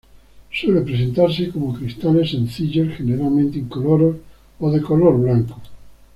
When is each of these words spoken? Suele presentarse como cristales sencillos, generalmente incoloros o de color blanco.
Suele 0.51 0.81
presentarse 0.81 1.51
como 1.51 1.75
cristales 1.75 2.31
sencillos, 2.31 2.95
generalmente 2.97 3.59
incoloros 3.59 4.15
o 4.59 4.71
de 4.71 4.81
color 4.81 5.15
blanco. 5.19 5.61